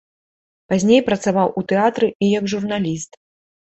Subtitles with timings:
[0.71, 3.11] Пазней працаваў у тэатры і як журналіст.